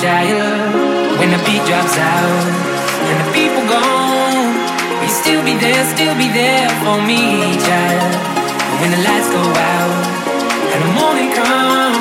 [0.00, 1.18] child.
[1.20, 2.46] When the beat drops out
[3.08, 4.48] and the people gone,
[5.00, 8.12] we still be there, still be there for me, child.
[8.80, 10.04] When the lights go out
[10.72, 12.00] and the morning comes,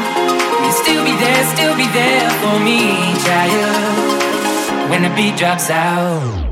[0.64, 2.80] you'll still be there, still be there for me,
[3.28, 4.90] child.
[4.90, 6.50] When the beat drops out.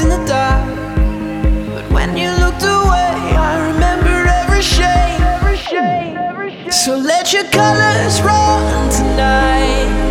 [0.00, 0.66] in the dark.
[1.74, 3.14] But when you looked away,
[3.48, 5.20] I remember every shade.
[5.20, 6.72] Every shade.
[6.72, 10.05] So let your colors run tonight.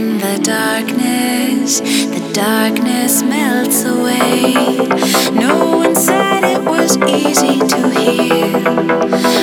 [0.00, 4.54] the darkness, the darkness melts away.
[5.32, 9.39] No one said it was easy to hear.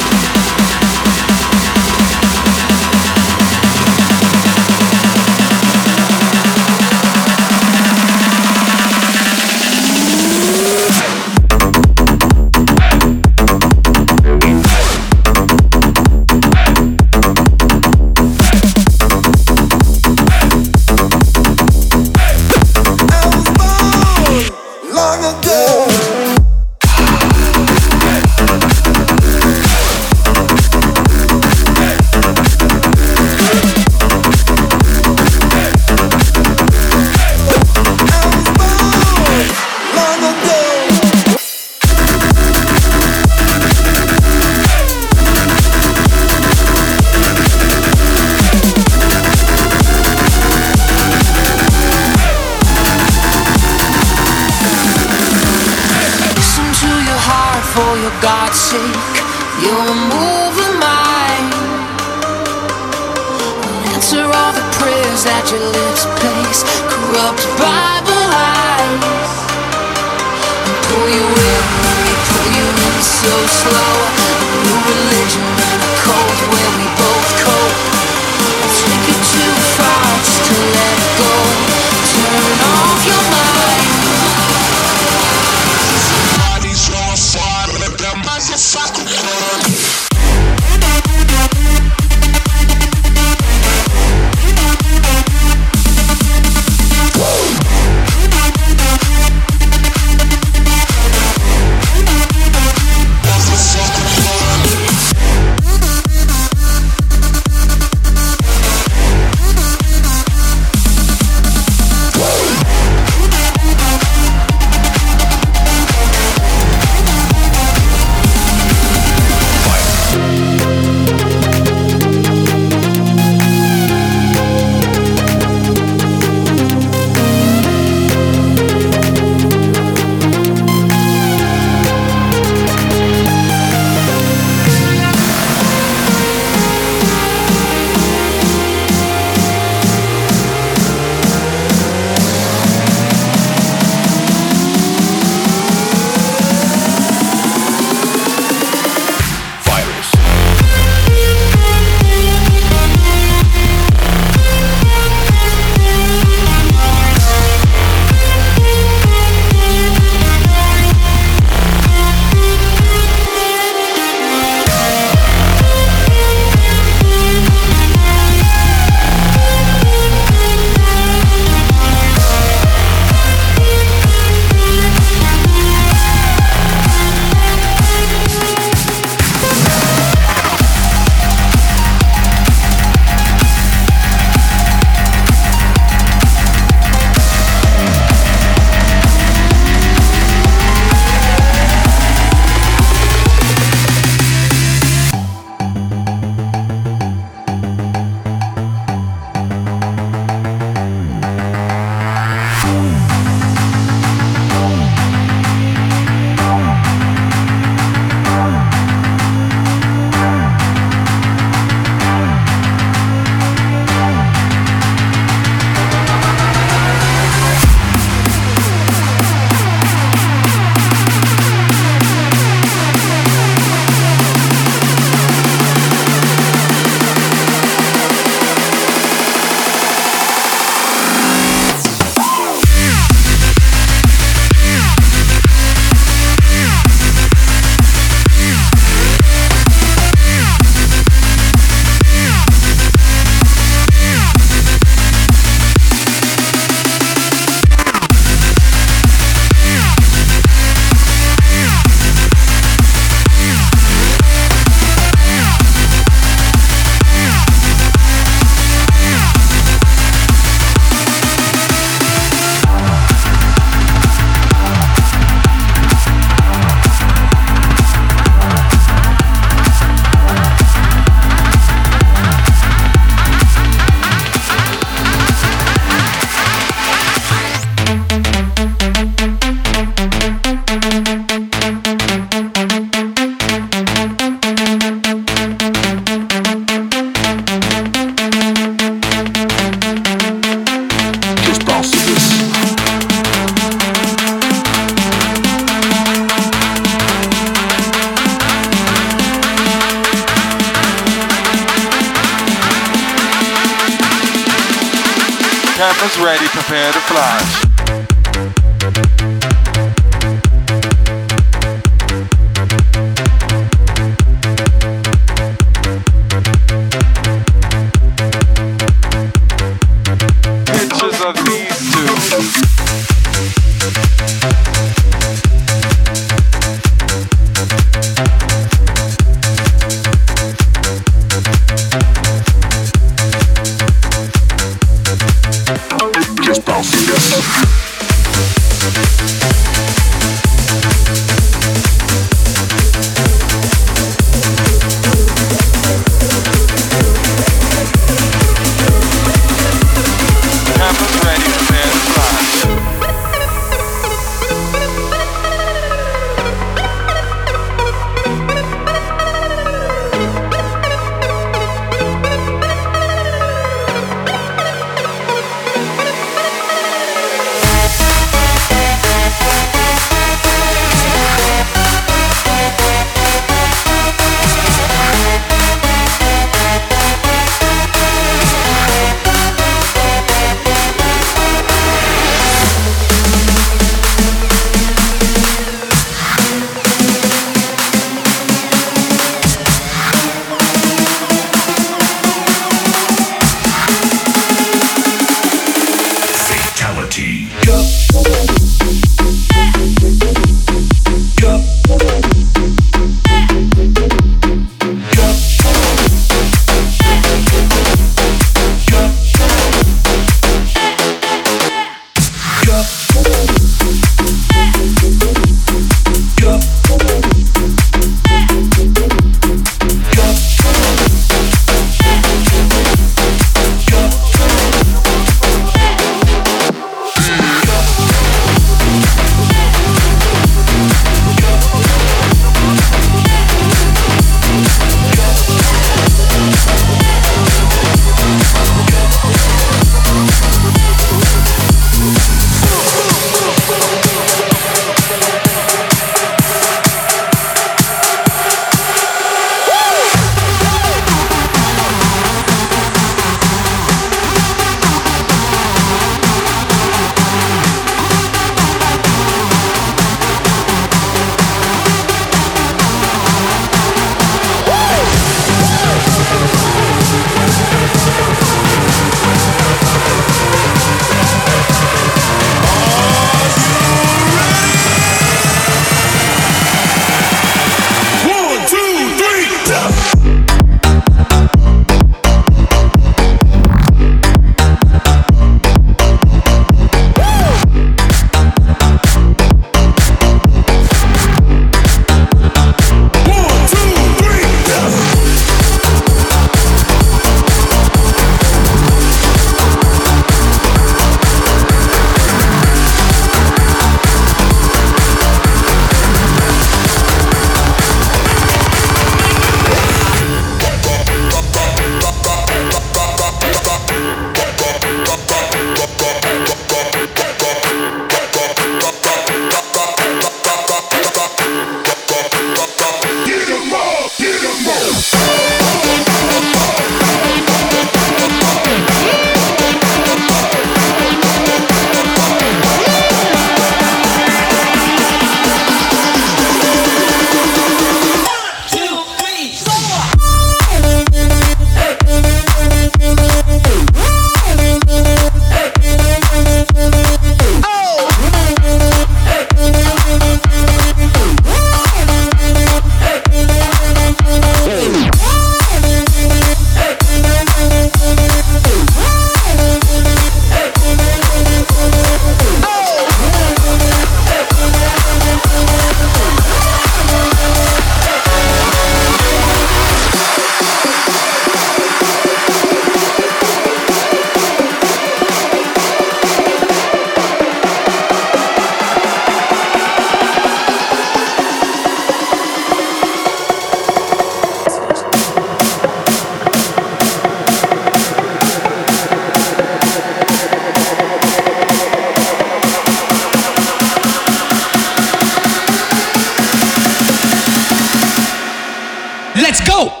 [599.35, 600.00] Let's go.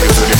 [0.00, 0.39] music